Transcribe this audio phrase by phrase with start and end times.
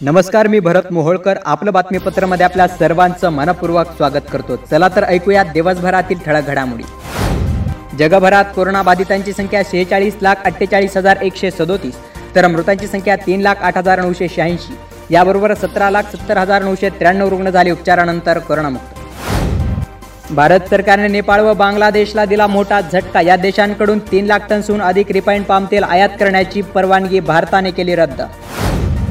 [0.00, 1.38] नमस्कार मी भरत मोहोळकर.
[1.46, 4.56] आपलं बातमीपत्रामध्ये आपल्या सर्वांचं मनपूर्वक स्वागत करतो.
[4.70, 6.82] चला तर ऐकूया दिवसभरातील ठळक घडामोडी.
[7.98, 11.94] जगभरात कोरोनाबाधितांची संख्या शेहेचाळीस लाख अठ्ठेचाळीस हजार एकशे सदोतीस
[12.34, 14.76] तर मृतांची संख्या तीन लाख आठ हजार नऊशे शहाऐंशी.
[15.10, 20.32] याबरोबर सतरा लाख सत्तर हजार नऊशे त्र्याण्णव रुग्ण झाले उपचारानंतर कोरोनामुक्त.
[20.32, 23.20] भारत सरकारने नेपाळ व बांगलादेशला दिला मोठा झटका.
[23.20, 28.22] या देशांकडून तीन लाख टनसून अधिक रिफाईंड पाम तेल आयात करण्याची परवानगी भारताने केली रद्द.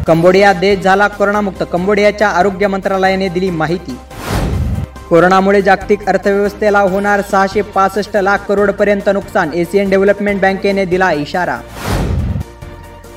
[0.08, 1.64] कंबोडिया देश झाला कोरोनामुक्त.
[1.72, 3.98] कंबोडियाच्या आरोग्य मंत्रालयाने दिली माहिती.
[5.10, 9.54] कोरोनामुळे जागतिक अर्थव्यवस्थेला होणार सहाशे पासष्ट लाख करोडपर्यंत नुकसान.
[9.54, 11.58] एशियन डेव्हलपमेंट बँकेने दिला इशारा.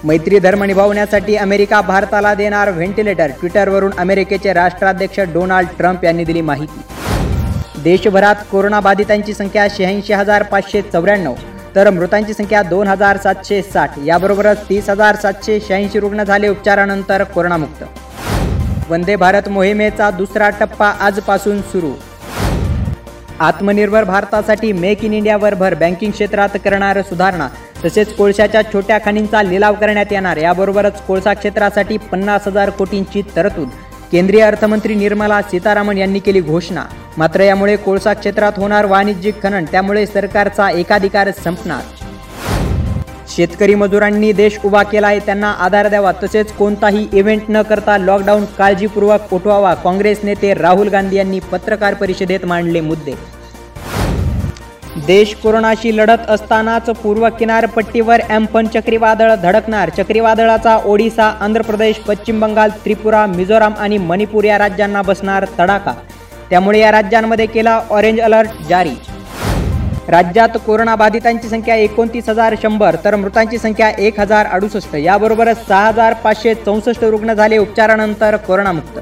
[0.05, 3.31] मैत्री धर्म निभावण्यासाठी अमेरिका भारताला देणार व्हेंटिलेटर.
[3.41, 6.81] ट्विटरवरून अमेरिकेचे राष्ट्राध्यक्ष डोनाल्ड ट्रम्प यांनी दिली माहिती.
[7.83, 11.35] देशभरात कोरोनाबाधितांची संख्या शहाऐंशी हजार पाचशे चौऱ्याण्णव.
[11.77, 13.99] तर मृतांची संख्या दोन हजार सातशे साठ.
[14.07, 17.85] याबरोबरच तीस हजार सातशे शहाऐंशी रुग्ण झाले उपचारानंतर कोरोनामुक्त.
[18.91, 21.93] वंदे भारत मोहिमेचा दुसरा टप्पा आजपासून सुरू.
[23.41, 27.49] आत्मनिर्भर भारतासाठी मेक इन इंडियावर भर बँकिंग क्षेत्रात करणार सुधारणा
[27.85, 30.37] तसेच कोळशाच्या छोट्या खाणींचा लिलाव करण्यात येणार.
[30.37, 33.69] याबरोबरच कोळसा क्षेत्रासाठी पन्नास हजार कोटींची तरतूद
[34.13, 36.85] केंद्रीय अर्थमंत्री निर्मला सीतारामन यांनी केली घोषणा.
[37.19, 41.83] मात्र यामुळे कोळसा क्षेत्रात होणार वाणिज्यिक खनन त्यामुळे सरकारचा एकाधिकार संपणार.
[43.35, 48.45] शेतकरी मजुरांनी देश उभा केला आहे त्यांना आधार द्यावा तसेच कोणताही इव्हेंट न करता लॉकडाऊन
[48.59, 53.38] काळजीपूर्वक उठवावा काँग्रेस नेते राहुल गांधी यांनी पत्रकार परिषदेत मांडले मुद्दे.
[54.97, 59.89] देश कोरोनाशी लढत असतानाच पूर्व किनारपट्टीवर एम्फन चक्रीवादळ धडकणार.
[59.89, 65.93] चक्रीवादळाचा ओडिसा आंध्र प्रदेश पश्चिम बंगाल त्रिपुरा मिझोराम आणि मणिपूर या राज्यांना बसणार तडाखा.
[66.51, 68.95] त्यामुळे या राज्यांमध्ये केला ऑरेंज अलर्ट जारी.
[70.09, 74.95] राज्यात कोरोनाबाधितांची संख्या एकोणतीस हजार शंभर तर मृतांची संख्या एक हजार अडुसष्ट.
[74.95, 78.99] याबरोबरच सहा हजार पाचशे चौसष्ट रुग्ण झाले उपचारानंतर कोरोनामुक्त.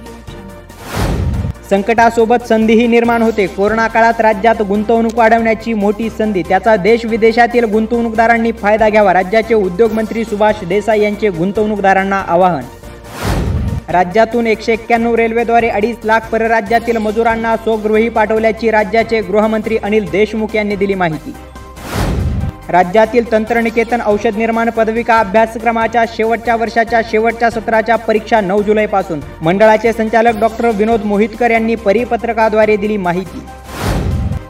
[1.71, 3.47] संकटासोबत संधीही निर्माण होते.
[3.47, 10.25] कोरोना काळात राज्यात गुंतवणूक वाढवण्याची मोठी संधी त्याचा देश विदेशातील गुंतवणूकदारांनी फायदा घ्यावा राज्याचे उद्योगमंत्री
[10.25, 12.65] सुभाष देसाई यांचे गुंतवणूकदारांना आवाहन.
[13.89, 20.77] राज्यातून एकशे एक्क्याण्णव रेल्वेद्वारे अडीच लाख परराज्यातील मजुरांना स्वगृही पाठवल्याची राज्याचे गृहमंत्री अनिल देशमुख यांनी
[20.77, 21.35] दिली माहिती.
[22.69, 29.21] राज्यातील तंत्रनिकेतन औषध निर्माण पदविका अभ्यासक्रमाच्या शेवटच्या वर्षाच्या शेवटच्या सत्राच्या परीक्षा नऊ जुलैपासून.
[29.43, 33.47] मंडळाचे संचालक डॉक्टर विनोद मोहितकर यांनी परिपत्रकाद्वारे दिली माहिती.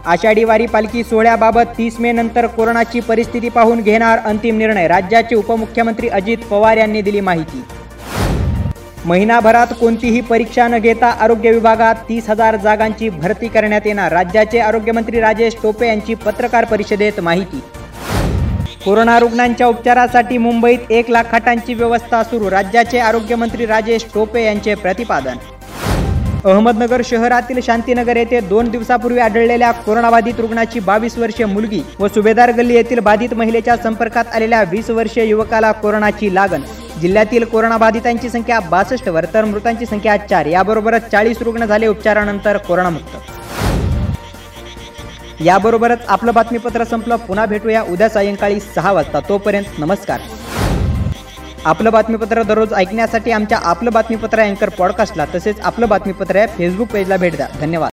[0.07, 6.09] आषाढी वारी पालखी सोहळ्याबाबत तीस मे नंतर कोरोनाची परिस्थिती पाहून घेणार अंतिम निर्णय राज्याचे उपमुख्यमंत्री
[6.09, 7.65] अजित पवार यांनी दिली माहिती.
[9.05, 15.21] महिनाभरात कोणतीही परीक्षा न घेता आरोग्य विभागात तीस हजार जागांची भरती करण्यात येणार राज्याचे आरोग्यमंत्री
[15.21, 17.61] राजेश टोपे यांची पत्रकार परिषदेत माहिती.
[18.87, 22.51] कोरोना रुग्णांच्या उपचारासाठी मुंबईत एक लाख खाटांची व्यवस्था सुरू.
[22.51, 25.37] राज्याचे आरोग्यमंत्री राजेश टोपे यांचे प्रतिपादन.
[26.45, 32.75] अहमदनगर शहरातील शांतीनगर येथे दोन दिवसापूर्वी आढळलेल्या कोरोनाबाधित रुग्णाची बावीस वर्षीय मुलगी व सुभेदार गल्ली
[32.75, 36.63] येथील बाधित महिलेच्या संपर्कात आलेल्या वीस वर्षीय युवकाला कोरोनाची लागण.
[37.01, 40.47] जिल्ह्यातील कोरोनाबाधितांची संख्या बासष्टवर तर मृतांची संख्या चार.
[40.47, 43.36] याबरोबरच चाळीस रुग्ण झाले उपचारानंतर कोरोनामुक्त.
[45.41, 47.17] याबरोबरच आपलं बातमीपत्र संपलं.
[47.17, 49.21] पुन्हा भेटूया उद्या सायंकाळी सहा वाजता.
[49.21, 50.21] तोपर्यंत नमस्कार.
[51.65, 57.17] आपलं बातमीपत्र दररोज ऐकण्यासाठी आमच्या आपलं बातमीपत्र अँकर पॉडकास्टला तसेच आपलं बातमीपत्र या फेसबुक पेजला
[57.17, 57.49] भेट द्या.
[57.61, 57.85] धन्यवाद.